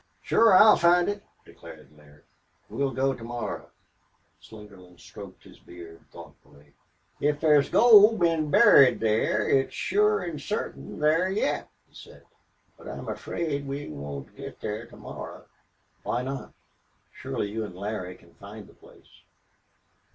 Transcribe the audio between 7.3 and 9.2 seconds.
thar's gold been buried